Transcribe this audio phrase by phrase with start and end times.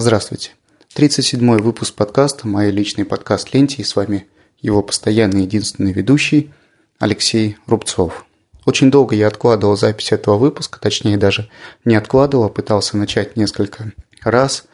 [0.00, 0.52] Здравствуйте.
[0.94, 4.28] 37-й выпуск подкаста «Мои личный подкаст Ленте» и с вами
[4.60, 6.52] его постоянный единственный ведущий
[7.00, 8.24] Алексей Рубцов.
[8.64, 11.50] Очень долго я откладывал запись этого выпуска, точнее даже
[11.84, 13.90] не откладывал, а пытался начать несколько
[14.22, 14.66] раз.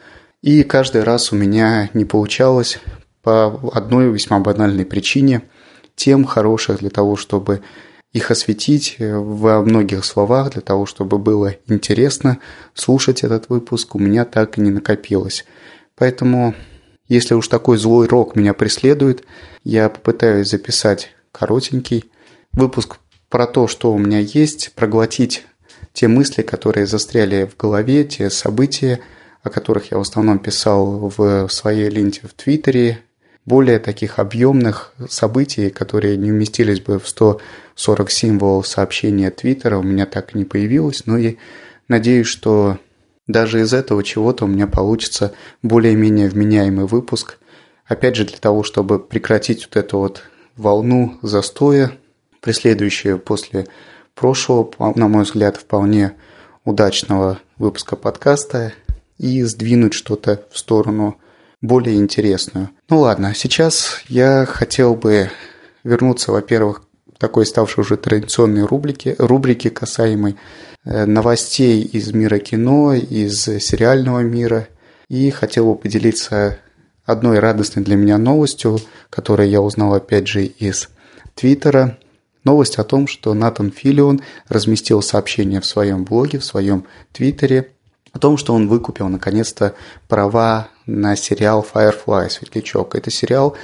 [0.43, 2.77] И каждый раз у меня не получалось
[3.23, 5.41] по одной весьма банальной причине.
[5.95, 7.63] Тем хороших для того, чтобы
[8.15, 12.37] их осветить во многих словах, для того, чтобы было интересно
[12.73, 15.43] слушать этот выпуск, у меня так и не накопилось.
[15.95, 16.55] Поэтому,
[17.09, 19.25] если уж такой злой рок меня преследует,
[19.65, 22.05] я попытаюсь записать коротенький
[22.53, 25.45] выпуск про то, что у меня есть, проглотить
[25.91, 29.01] те мысли, которые застряли в голове, те события,
[29.43, 33.01] о которых я в основном писал в своей ленте в Твиттере,
[33.45, 40.05] более таких объемных событий, которые не уместились бы в 140 символов сообщения Твиттера, у меня
[40.05, 41.05] так и не появилось.
[41.05, 41.37] Но и
[41.87, 42.79] надеюсь, что
[43.27, 47.37] даже из этого чего-то у меня получится более-менее вменяемый выпуск.
[47.85, 50.23] Опять же, для того, чтобы прекратить вот эту вот
[50.55, 51.91] волну застоя,
[52.41, 53.67] преследующую после
[54.15, 56.13] прошлого, на мой взгляд, вполне
[56.63, 58.73] удачного выпуска подкаста,
[59.17, 61.17] и сдвинуть что-то в сторону
[61.67, 62.69] более интересную.
[62.89, 65.29] Ну ладно, сейчас я хотел бы
[65.83, 66.83] вернуться, во-первых,
[67.15, 70.35] к такой ставшей уже традиционной рубрике, рубрике касаемой
[70.83, 74.67] э, новостей из мира кино, из сериального мира.
[75.07, 76.57] И хотел бы поделиться
[77.05, 80.89] одной радостной для меня новостью, которую я узнал опять же из
[81.35, 81.97] Твиттера.
[82.43, 87.71] Новость о том, что Натан Филион разместил сообщение в своем блоге, в своем Твиттере
[88.15, 89.75] о том, что он выкупил наконец-то
[90.07, 92.95] права на сериал Firefly «Светлячок».
[92.95, 93.55] Это сериал,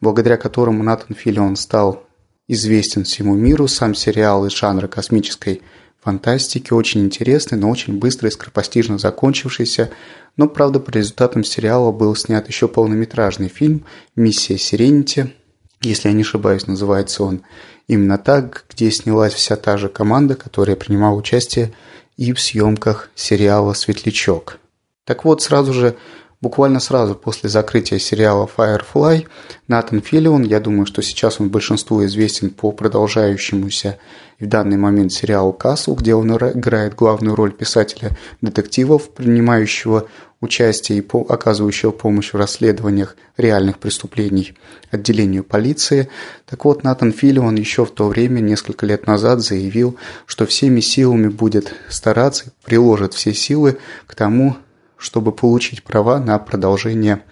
[0.00, 2.04] благодаря которому Натан Филлион стал
[2.48, 3.68] известен всему миру.
[3.68, 5.62] Сам сериал из жанра космической
[6.02, 9.90] фантастики, очень интересный, но очень быстро и скоропостижно закончившийся.
[10.36, 13.84] Но, правда, по результатам сериала был снят еще полнометражный фильм
[14.16, 15.34] «Миссия Сиренити».
[15.82, 17.42] Если я не ошибаюсь, называется он
[17.88, 21.72] именно так, где снялась вся та же команда, которая принимала участие
[22.16, 24.58] и в съемках сериала «Светлячок».
[25.04, 25.96] Так вот, сразу же,
[26.40, 29.26] буквально сразу после закрытия сериала Firefly,
[29.68, 33.98] Натан Филлион, я думаю, что сейчас он большинству известен по продолжающемуся
[34.38, 40.08] в данный момент сериалу «Касл», где он играет главную роль писателя детективов, принимающего
[40.40, 44.54] участие и оказывающего помощь в расследованиях реальных преступлений
[44.90, 46.08] отделению полиции.
[46.46, 51.28] Так вот, Натан Филлион еще в то время, несколько лет назад, заявил, что всеми силами
[51.28, 53.76] будет стараться, приложит все силы
[54.06, 54.56] к тому,
[55.00, 57.22] чтобы получить права на продолжение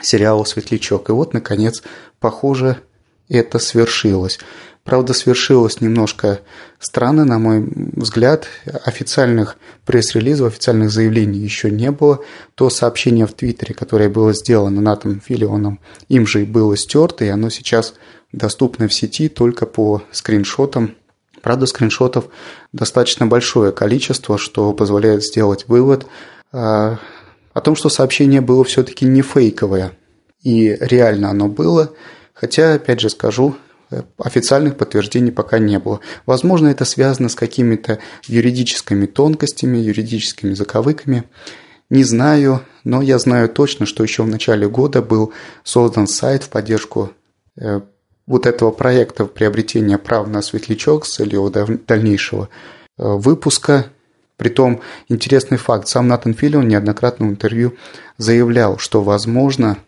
[0.00, 1.10] сериала «Светлячок».
[1.10, 1.82] И вот, наконец,
[2.18, 2.78] похоже,
[3.28, 4.38] это свершилось.
[4.84, 6.40] Правда, свершилось немножко
[6.78, 7.62] странно, на мой
[7.92, 8.48] взгляд.
[8.86, 12.24] Официальных пресс-релизов, официальных заявлений еще не было.
[12.54, 17.28] То сообщение в Твиттере, которое было сделано Натом Филионом, им же и было стерто, и
[17.28, 17.92] оно сейчас
[18.32, 20.94] доступно в сети только по скриншотам.
[21.42, 22.24] Правда, скриншотов
[22.72, 26.06] достаточно большое количество, что позволяет сделать вывод
[26.52, 26.96] э,
[27.58, 29.90] о том, что сообщение было все-таки не фейковое.
[30.44, 31.92] И реально оно было.
[32.32, 33.56] Хотя, опять же скажу,
[34.16, 35.98] официальных подтверждений пока не было.
[36.24, 37.98] Возможно, это связано с какими-то
[38.28, 41.24] юридическими тонкостями, юридическими заковыками.
[41.90, 45.32] Не знаю, но я знаю точно, что еще в начале года был
[45.64, 47.10] создан сайт в поддержку
[47.60, 47.80] э,
[48.28, 52.50] вот этого проекта приобретения прав на светлячок с целью дальнейшего
[52.98, 53.86] э, выпуска.
[54.38, 57.74] Притом, интересный факт, сам Натан Филлион неоднократно в интервью
[58.18, 59.78] заявлял, что, возможно,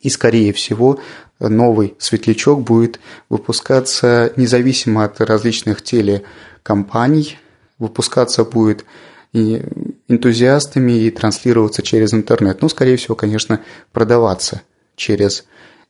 [0.00, 0.98] и, скорее всего,
[1.38, 2.98] новый светлячок будет
[3.28, 7.38] выпускаться независимо от различных телекомпаний,
[7.78, 8.84] выпускаться будет
[9.32, 9.62] и
[10.08, 12.62] энтузиастами и транслироваться через интернет.
[12.62, 13.60] Ну, скорее всего, конечно,
[13.92, 14.62] продаваться
[14.96, 15.44] через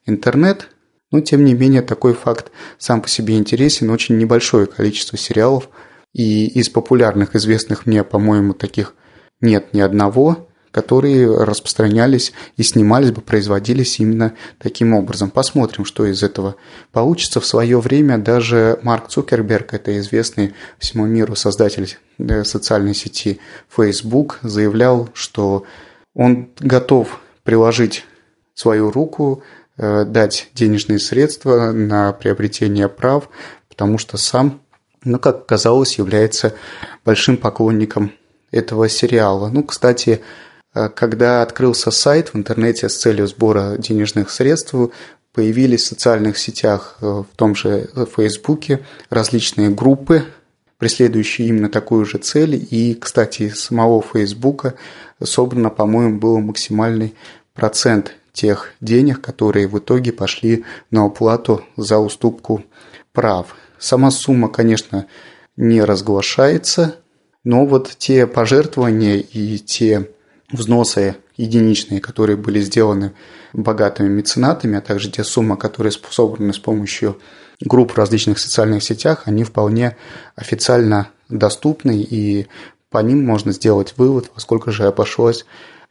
[0.05, 0.69] интернет.
[1.11, 3.89] Но, тем не менее, такой факт сам по себе интересен.
[3.89, 5.71] Очень небольшое количество сериалов.
[6.13, 8.95] И из популярных, известных мне, по-моему, таких
[9.41, 15.31] нет ни одного которые распространялись и снимались бы, производились именно таким образом.
[15.31, 16.57] Посмотрим, что из этого
[16.93, 17.41] получится.
[17.41, 24.39] В свое время даже Марк Цукерберг, это известный всему миру создатель э, социальной сети Facebook,
[24.43, 25.65] заявлял, что
[26.15, 28.05] он готов приложить
[28.55, 29.43] свою руку,
[29.77, 33.29] э, дать денежные средства на приобретение прав,
[33.69, 34.60] потому что сам,
[35.05, 36.55] ну, как оказалось, является
[37.05, 38.13] большим поклонником
[38.51, 39.49] этого сериала.
[39.49, 40.21] Ну, кстати,
[40.75, 44.75] Э, когда открылся сайт в интернете с целью сбора денежных средств,
[45.33, 50.25] появились в социальных сетях, э, в том же Фейсбуке, различные группы,
[50.79, 52.67] преследующие именно такую же цель.
[52.71, 54.75] И, кстати, из самого Фейсбука
[55.23, 57.15] собрано, по-моему, был максимальный
[57.53, 62.65] процент тех денег, которые в итоге пошли на уплату за уступку
[63.13, 63.57] прав.
[63.81, 65.07] Сама сумма, конечно,
[65.57, 66.97] не разглашается,
[67.45, 70.11] но вот те пожертвования и те
[70.53, 73.15] взносы единичные, которые были сделаны
[73.55, 77.19] богатыми меценатами, а также те суммы, которые собраны с помощью
[77.61, 79.97] групп в различных социальных сетях, они вполне
[80.37, 82.47] официально доступны, и
[82.91, 85.47] по ним можно сделать вывод, во сколько же обошлось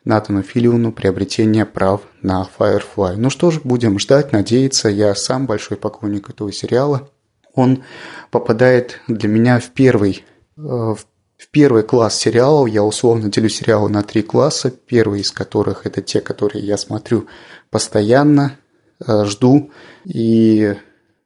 [0.05, 3.15] Натану Филиону приобретение прав на Firefly.
[3.17, 4.89] Ну что ж, будем ждать, надеяться.
[4.89, 7.09] Я сам большой поклонник этого сериала.
[7.53, 7.83] Он
[8.31, 10.25] попадает для меня в первый,
[10.57, 12.69] э, в первый класс сериалов.
[12.69, 14.71] Я условно делю сериалы на три класса.
[14.71, 17.27] Первый из которых это те, которые я смотрю
[17.69, 18.57] постоянно,
[19.05, 19.71] э, жду
[20.05, 20.75] и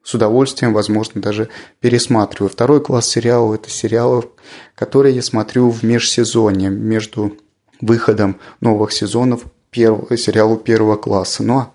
[0.04, 1.50] с удовольствием, возможно, даже
[1.80, 2.50] пересматриваю.
[2.50, 4.24] Второй класс сериалов– это сериалы,
[4.76, 7.38] которые я смотрю в межсезонье, между
[7.80, 11.44] выходом новых сезонов первого, сериалу первого класса.
[11.44, 11.73] Ну а,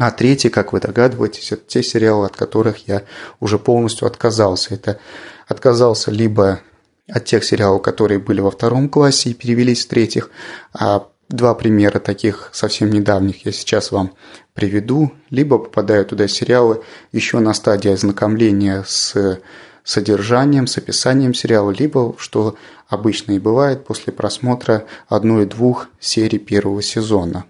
[0.00, 3.02] а третий, как вы догадываетесь, это те сериалы, от которых я
[3.38, 4.72] уже полностью отказался.
[4.72, 4.98] Это
[5.46, 6.60] отказался либо
[7.06, 10.30] от тех сериалов, которые были во втором классе и перевелись в третьих,
[10.72, 14.12] а два примера таких совсем недавних я сейчас вам
[14.54, 16.82] приведу, либо попадают туда сериалы
[17.12, 19.38] еще на стадии ознакомления с
[19.84, 22.56] содержанием, с описанием сериала, либо, что
[22.88, 27.44] обычно и бывает, после просмотра одной-двух серий первого сезона.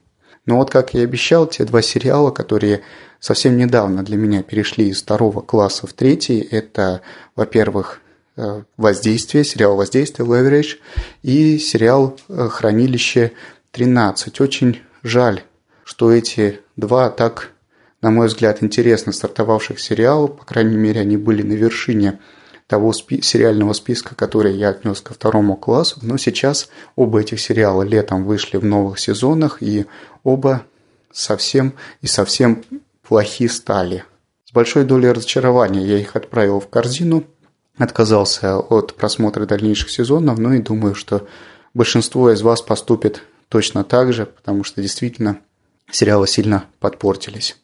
[0.51, 2.81] Но вот, как я и обещал, те два сериала, которые
[3.21, 7.03] совсем недавно для меня перешли из второго класса в третий, это,
[7.37, 8.01] во-первых,
[8.37, 10.79] э, «Воздействие», сериал «Воздействие» Leverage
[11.23, 13.31] и сериал э, «Хранилище
[13.73, 14.43] 13».
[14.43, 15.45] Очень жаль,
[15.85, 17.53] что эти два так
[18.03, 20.37] на мой взгляд, интересно стартовавших сериалов.
[20.37, 22.19] По крайней мере, они были на вершине
[22.71, 25.99] того спи- сериального списка, который я отнес ко второму классу.
[26.03, 29.87] Но сейчас оба этих сериала летом вышли в новых сезонах, и
[30.23, 30.63] оба
[31.11, 32.63] совсем и совсем
[33.03, 34.05] плохие стали.
[34.45, 37.25] С большой долей разочарования я их отправил в корзину,
[37.77, 41.27] отказался от просмотра дальнейших сезонов, но и думаю, что
[41.75, 45.41] большинство из вас поступит точно так же, потому что действительно
[45.91, 47.57] сериалы сильно подпортились.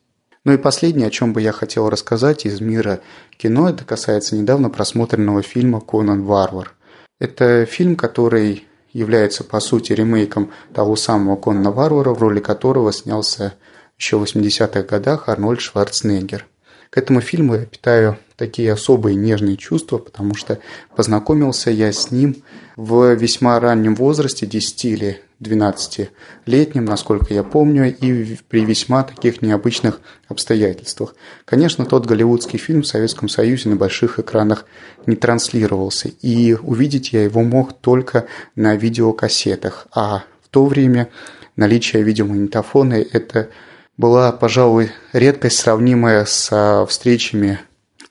[0.47, 3.01] Ну и последнее, о чем бы я хотел рассказать из мира
[3.37, 6.73] кино, это касается недавно просмотренного фильма «Конан Варвар».
[7.19, 13.55] Это фильм, который является по сути ремейком того самого Конана Варвара, в роли которого снялся
[13.99, 16.47] еще в 80-х годах Арнольд Шварценеггер.
[16.91, 20.61] К этому фильму я питаю такие особые нежные чувства, потому что
[20.95, 22.37] познакомился я с ним
[22.77, 30.01] в весьма раннем возрасте, 10 или 12-летним, насколько я помню, и при весьма таких необычных
[30.29, 31.15] обстоятельствах.
[31.45, 34.65] Конечно, тот голливудский фильм в Советском Союзе на больших экранах
[35.07, 41.09] не транслировался, и увидеть я его мог только на видеокассетах, а в то время
[41.57, 43.51] наличие видеомагнитофона– это
[43.97, 47.61] была, пожалуй, редкость, сравнимая со встречами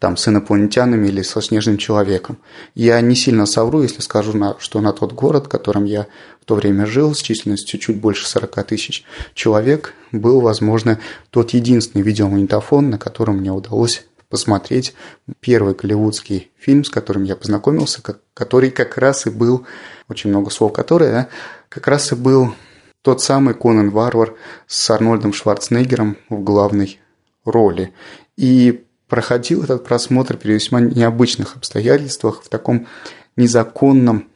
[0.05, 2.37] там, с инопланетянами или со снежным человеком.
[2.75, 6.05] Я не сильно совру, если скажу, на, что на тот город, в котором я
[6.39, 9.03] в то время жил, с численностью чуть больше 40 тысяч
[9.33, 10.99] человек, был, возможно,
[11.31, 14.93] тот единственный видеомагнитофон, на котором мне удалось посмотреть
[15.39, 18.03] первый голливудский фильм, с которым я познакомился,
[18.35, 19.65] который как раз и был,
[20.07, 21.27] очень много слов которые, да,
[21.67, 22.53] как раз и был
[23.01, 24.35] тот самый Конан Варвар
[24.67, 26.99] с Арнольдом Шварценеггером в главной
[27.43, 27.91] роли.
[28.37, 32.87] И проходил этот просмотр при весьма необычных обстоятельствах в таком
[33.35, 34.27] незаконном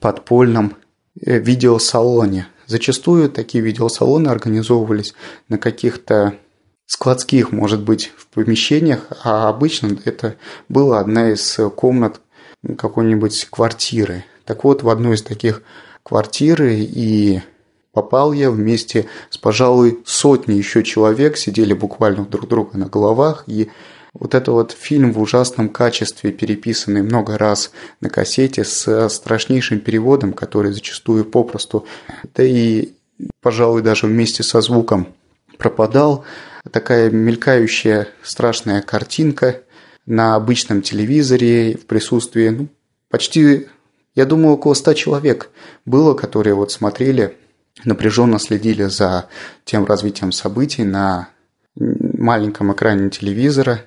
[0.00, 0.76] подпольном
[1.20, 2.48] э, видеосалоне.
[2.66, 5.14] Зачастую такие видеосалоны организовывались
[5.48, 6.34] на каких-то
[6.86, 10.36] складских, может быть, в помещениях, а обычно это
[10.68, 12.20] была одна из комнат
[12.78, 14.24] какой-нибудь квартиры.
[14.44, 15.62] Так вот, в одну из таких
[16.02, 17.40] квартир и
[17.94, 23.70] Попал я вместе с, пожалуй, сотней еще человек, сидели буквально друг друга на головах, и
[24.14, 30.32] вот это вот фильм в ужасном качестве, переписанный много раз на кассете с страшнейшим переводом,
[30.32, 31.86] который зачастую попросту,
[32.34, 32.92] да и,
[33.42, 35.08] пожалуй, даже вместе со звуком
[35.58, 36.24] пропадал.
[36.70, 39.62] Такая мелькающая страшная картинка
[40.06, 42.68] на обычном телевизоре в присутствии ну,
[43.10, 43.66] почти,
[44.14, 45.50] я думаю, около ста человек
[45.84, 47.36] было, которые вот смотрели
[47.84, 49.28] напряженно следили за
[49.64, 51.28] тем развитием событий на
[51.76, 53.80] маленьком экране телевизора.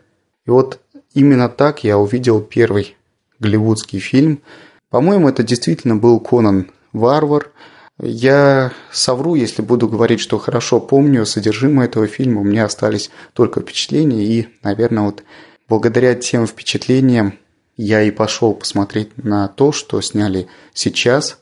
[0.47, 0.79] И вот
[1.13, 2.95] именно так я увидел первый
[3.39, 4.41] голливудский фильм.
[4.89, 7.51] По-моему, это действительно был Конан Варвар.
[7.99, 12.41] Я совру, если буду говорить, что хорошо помню содержимое этого фильма.
[12.41, 14.23] У меня остались только впечатления.
[14.23, 15.23] И, наверное, вот
[15.67, 17.33] благодаря тем впечатлениям
[17.75, 21.39] я и пошел посмотреть на то, что сняли сейчас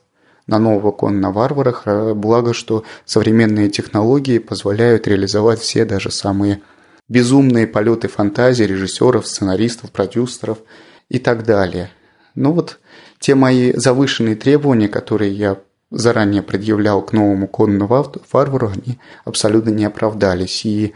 [0.47, 1.85] на нового кон на варварах,
[2.15, 6.61] благо, что современные технологии позволяют реализовать все даже самые
[7.07, 10.59] безумные полеты фантазии режиссеров, сценаристов, продюсеров
[11.09, 11.89] и так далее.
[12.33, 12.79] Ну вот
[13.19, 15.57] те мои завышенные требования, которые я
[15.91, 20.65] заранее предъявлял к новому Конну Варвару, они абсолютно не оправдались.
[20.65, 20.93] И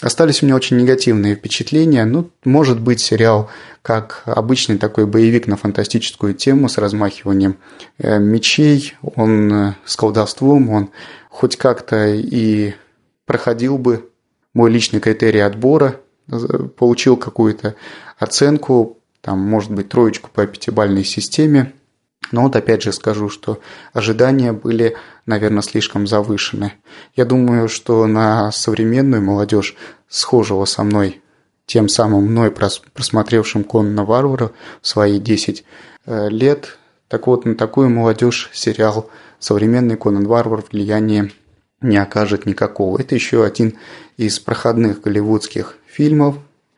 [0.00, 2.04] остались у меня очень негативные впечатления.
[2.04, 3.50] Ну, может быть, сериал
[3.82, 7.56] как обычный такой боевик на фантастическую тему с размахиванием
[7.98, 10.90] э, мечей, он э, с колдовством, он
[11.30, 12.74] хоть как-то и
[13.26, 14.10] проходил бы
[14.56, 16.36] мой личный критерий отбора, э,
[16.76, 17.76] получил какую-то
[18.18, 21.72] оценку, там, может быть, троечку по пятибалльной системе–
[22.32, 23.60] но вот опять же скажу, что
[23.92, 24.96] ожидания были,
[25.26, 26.72] наверное, слишком завышены.
[27.14, 29.76] Я думаю, что на современную молодежь,
[30.08, 31.22] схожего со мной,
[31.66, 35.64] тем самым мной просмотревшим Конна Варвара в свои 10
[36.06, 39.08] э, лет, так вот, на такую молодежь сериал
[39.38, 41.30] «Современный Конан Варвар» влияния
[41.80, 42.98] не окажет никакого.
[42.98, 43.78] Это еще один
[44.16, 46.36] из проходных голливудских фильмов.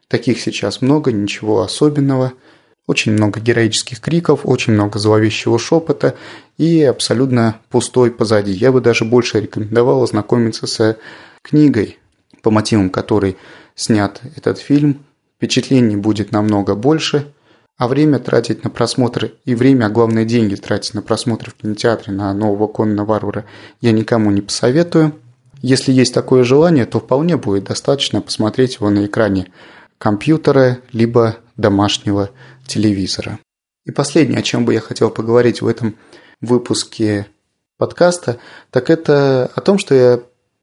[0.09, 2.33] Таких сейчас много, ничего особенного–
[2.89, 6.17] очень много героических криков, очень много зловещего шепота
[6.57, 8.51] и абсолютно пустой позади.
[8.51, 10.97] Я бы даже больше рекомендовал ознакомиться с
[11.43, 11.99] книгой,
[12.43, 13.37] по мотивам которой
[13.77, 15.05] снят этот фильм.
[15.37, 17.31] Впечатлений будет намного больше,
[17.79, 22.13] а время тратить на просмотр и время, а главное деньги тратить на просмотр в кинотеатре
[22.13, 23.47] на нового Конна Варвара
[23.81, 25.15] я никому не посоветую.
[25.63, 29.53] Если есть такое желание, то вполне будет достаточно посмотреть его на экране
[29.97, 32.31] компьютера либо домашнего
[32.67, 33.39] телевизора.
[33.85, 35.97] И последнее, о чем бы я хотел поговорить в этом
[36.41, 37.29] выпуске
[37.77, 38.39] подкаста,
[38.71, 40.21] так это о том, что я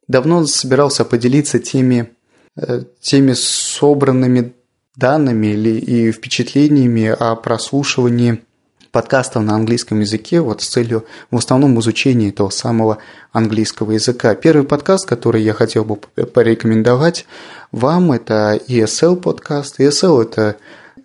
[0.08, 2.12] давно собирался поделиться теми,
[2.58, 4.54] э, теми собранными
[4.96, 8.42] данными или и впечатлениями о прослушивании
[8.92, 13.00] подкастов на английском языке вот с целью в основном изучения этого самого
[13.34, 14.34] английского языка.
[14.36, 17.25] Первый подкаст, который я хотел бы порекомендовать
[17.74, 19.82] вам, это ESL подкаст.
[19.82, 20.56] ESL– это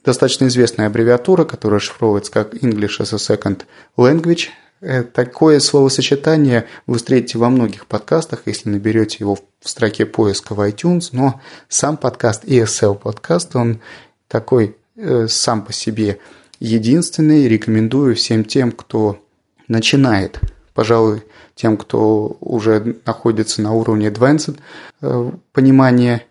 [0.05, 3.63] достаточно известная аббревиатура, которая шифровывается как English as a Second
[3.97, 4.51] Language.
[4.81, 10.61] Э, такое словосочетание вы встретите во многих подкастах, если наберете его в строке поиска в
[10.61, 13.81] iTunes, но сам подкаст ESL подкаст, он
[14.27, 16.19] такой э, сам по себе
[16.61, 17.47] единственный.
[17.47, 19.23] Рекомендую всем тем, кто
[19.69, 20.41] начинает,
[20.73, 24.59] пожалуй, тем, кто уже находится на уровне advanced
[25.03, 26.25] э, понимания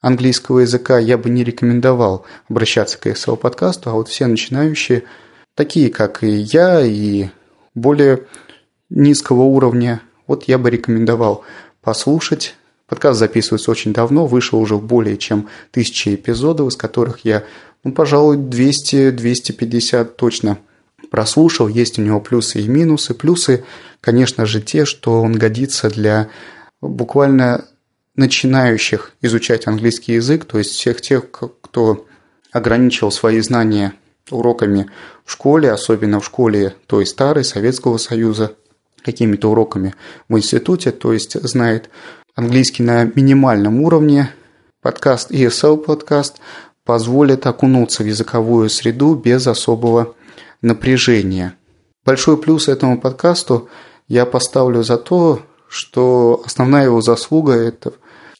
[0.00, 5.02] английского языка я бы не рекомендовал обращаться к ESL подкасту, а вот все начинающие,
[5.56, 7.30] такие как и я, и
[7.76, 8.24] более
[8.90, 11.44] низкого уровня, вот я бы рекомендовал
[11.82, 12.56] послушать.
[12.88, 17.44] Подкаст записывается очень давно, вышел уже более чем тысячи эпизодов, из которых я,
[17.84, 20.58] ну, пожалуй, 200-250 точно
[21.10, 21.68] прослушал.
[21.68, 23.14] Есть у него плюсы и минусы.
[23.14, 23.64] Плюсы,
[24.00, 26.28] конечно же, те, что он годится для
[26.80, 27.66] буквально
[28.14, 32.06] начинающих изучать английский язык, то есть всех тех, кто
[32.52, 33.92] ограничил свои знания
[34.30, 34.90] уроками
[35.24, 38.54] в школе, особенно в школе той старой Советского Союза,
[39.02, 39.94] какими-то уроками
[40.28, 41.90] в институте, то есть знает
[42.34, 44.32] английский на минимальном уровне.
[44.82, 46.38] Подкаст ESL подкаст
[46.84, 50.14] позволит окунуться в языковую среду без особого
[50.60, 51.54] напряжения.
[52.04, 53.68] Большой плюс этому подкасту
[54.08, 57.92] я поставлю за то, что основная его заслуга– это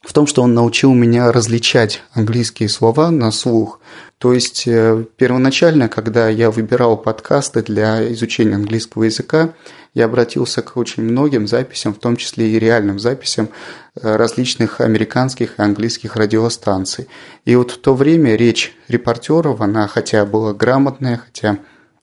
[0.07, 3.81] в том, что он научил меня различать английские слова на слух.
[4.19, 9.53] То есть э, первоначально, когда я выбирал подкасты для изучения английского языка,
[9.95, 13.49] я обратился к очень многим записям, в том числе и реальным записям
[13.97, 17.09] э, различных американских и английских радиостанций.
[17.45, 21.59] И вот в то время речь репортеров, она хотя была грамотная, хотя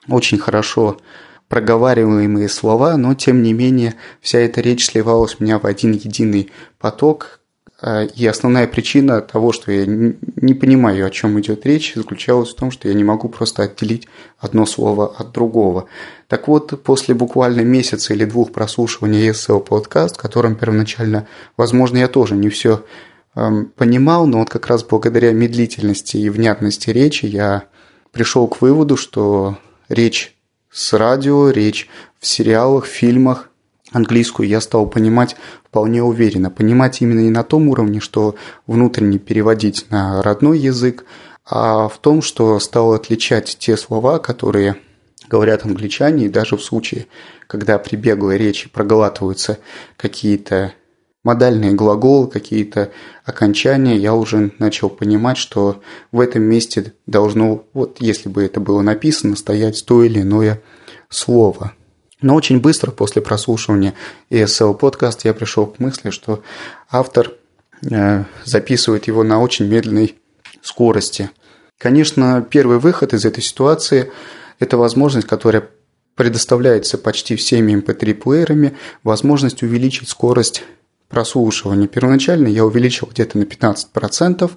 [0.10, 0.98] очень хорошо
[1.48, 6.52] проговариваемые слова, но тем не менее вся эта речь сливалась у меня в один единый
[6.80, 7.40] поток,
[8.16, 12.72] и основная причина того, что я не понимаю, о чем идет речь, заключалась в том,
[12.72, 14.08] что я не могу просто отделить
[14.40, 15.88] одно слово от другого.
[16.30, 22.08] Так вот, после буквально месяца или двух прослушивания ESL подкаст, в котором первоначально, возможно, я
[22.08, 22.86] тоже не все
[23.36, 27.66] эм, понимал, но вот как раз благодаря медлительности и внятности речи я
[28.14, 29.58] пришел к выводу, что
[29.90, 30.38] речь
[30.72, 33.50] с радио, речь в сериалах, фильмах,
[33.94, 36.50] английскую я стал понимать вполне уверенно.
[36.50, 38.36] Понимать именно не на том уровне, что
[38.68, 41.06] внутренне переводить на родной язык,
[41.46, 44.76] а в том, что стал отличать те слова, которые
[45.30, 47.08] говорят англичане, и даже в случае,
[47.48, 49.58] когда при беглой речи проглатываются
[49.98, 50.74] какие-то
[51.24, 52.92] модальные глаголы, какие-то
[53.24, 55.82] окончания, я уже начал понимать, что
[56.12, 60.62] в этом месте должно, вот если бы это было написано, стоять то или иное
[61.10, 61.74] слово.
[62.24, 63.94] Но очень быстро после прослушивания
[64.30, 66.42] ESL подкаст я пришел к мысли, что
[66.90, 67.34] автор
[67.92, 70.16] э, записывает его на очень медленной
[70.62, 71.30] скорости.
[71.78, 74.10] Конечно, первый выход из этой ситуации–
[74.60, 75.70] это возможность, которая
[76.16, 80.64] предоставляется почти всеми MP3-плеерами, эм возможность увеличить скорость
[81.10, 81.88] прослушивания.
[81.88, 84.50] Первоначально я увеличил где-то на 15%.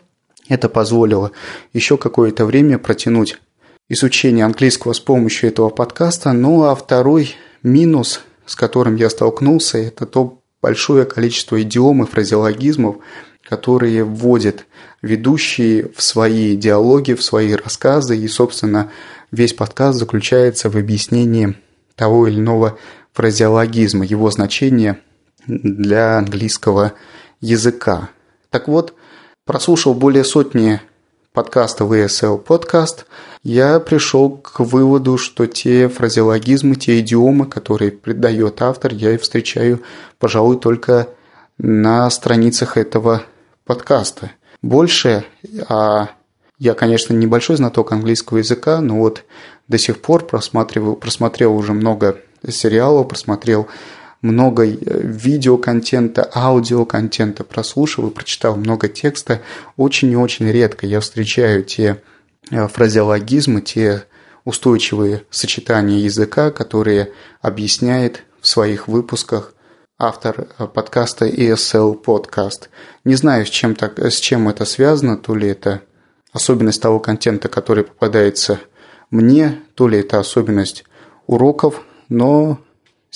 [0.49, 1.32] Это позволило
[1.73, 3.40] еще какое-то время протянуть
[3.88, 6.32] изучение английского с помощью этого подкаста.
[6.32, 7.35] Ну а второй
[7.66, 12.96] минус, с которым я столкнулся, это то большое количество идиом и фразеологизмов,
[13.42, 14.66] которые вводят
[15.02, 18.16] ведущие в свои диалоги, в свои рассказы.
[18.16, 18.90] И, собственно,
[19.30, 21.56] весь подкаст заключается в объяснении
[21.96, 22.78] того или иного
[23.12, 25.00] фразеологизма, его значения
[25.46, 26.94] для английского
[27.40, 28.11] языка.
[28.50, 28.94] Так вот,
[29.44, 30.80] прослушал более сотни
[31.37, 33.05] подкастов ESL подкаст,
[33.43, 39.83] я пришел к выводу, что те фразеологизмы, те идиомы, которые придает автор, я и встречаю,
[40.19, 41.11] пожалуй, только
[41.59, 43.23] на страницах этого
[43.66, 44.31] подкаста.
[44.62, 45.26] Больше,
[45.69, 46.09] а
[46.59, 49.25] я, конечно, небольшой знаток английского языка, но вот
[49.69, 52.16] до сих пор просматривал, просмотрел уже много
[52.49, 53.69] сериалов, просмотрел
[54.23, 59.42] много э, видеоконтента, аудиоконтента, прослушал и прочитал много текста.
[59.76, 62.02] Очень и очень редко я встречаю те
[62.50, 64.04] э, фразеологизмы, те
[64.44, 69.54] устойчивые сочетания языка, которые объясняет в своих выпусках
[69.99, 72.68] автор э, подкаста ESL Podcast.
[73.04, 75.82] Не знаю, с чем, так, с чем это связано, то ли это
[76.32, 78.61] особенность того контента, который попадается
[79.11, 80.85] мне, то ли это особенность
[81.26, 82.61] уроков, но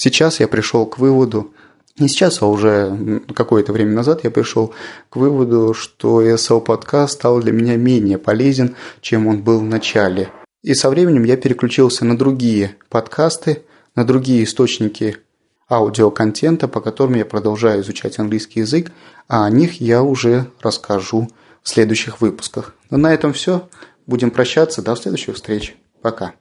[0.01, 1.53] сейчас я пришел к выводу,
[1.99, 4.73] не сейчас, а уже какое-то время назад я пришел
[5.11, 10.31] к выводу, что ESL подкаст стал для меня менее полезен, чем он был в начале.
[10.63, 13.63] И со временем я переключился на другие подкасты,
[13.95, 15.19] на другие источники
[15.69, 18.93] аудиоконтента, по которым я продолжаю изучать английский язык,
[19.29, 21.29] а о них я уже расскажу
[21.63, 22.75] в следующих выпусках.
[22.89, 23.69] Но на этом все.
[24.07, 24.83] Будем прощаться.
[24.83, 25.77] До следующих встреч.
[26.01, 26.35] Пока.